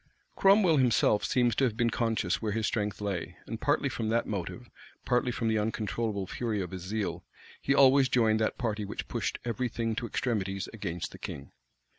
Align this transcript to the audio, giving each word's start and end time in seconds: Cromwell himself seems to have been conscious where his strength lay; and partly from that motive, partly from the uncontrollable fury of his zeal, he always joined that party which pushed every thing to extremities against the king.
Cromwell 0.35 0.77
himself 0.77 1.23
seems 1.23 1.53
to 1.57 1.63
have 1.63 1.77
been 1.77 1.91
conscious 1.91 2.41
where 2.41 2.53
his 2.53 2.65
strength 2.65 3.01
lay; 3.01 3.37
and 3.45 3.61
partly 3.61 3.87
from 3.87 4.09
that 4.09 4.25
motive, 4.25 4.67
partly 5.05 5.31
from 5.31 5.47
the 5.47 5.59
uncontrollable 5.59 6.25
fury 6.25 6.59
of 6.59 6.71
his 6.71 6.81
zeal, 6.81 7.23
he 7.61 7.75
always 7.75 8.09
joined 8.09 8.39
that 8.39 8.57
party 8.57 8.83
which 8.83 9.07
pushed 9.07 9.37
every 9.45 9.69
thing 9.69 9.93
to 9.93 10.07
extremities 10.07 10.67
against 10.73 11.11
the 11.11 11.19
king. 11.19 11.51